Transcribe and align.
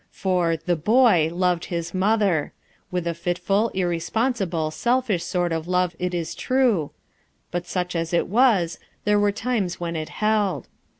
For 0.09 0.57
"the 0.57 0.75
boy" 0.75 1.29
loved 1.31 1.65
his 1.65 1.93
mother; 1.93 2.53
with 2.89 3.05
a 3.05 3.13
fit' 3.13 3.37
ful, 3.47 3.69
irresponsible, 3.75 4.71
selfish 4.71 5.23
sort 5.23 5.51
of 5.53 5.67
love, 5.67 5.95
it 5.99 6.15
is 6.15 6.33
true, 6.33 6.89
but 7.51 7.67
such 7.67 7.95
as 7.95 8.11
it 8.11 8.25
was, 8.27 8.79
there 9.05 9.19
were 9.19 9.31
times 9.31 9.79
when 9.79 9.95
it 9.95 10.09
held. 10.09 10.67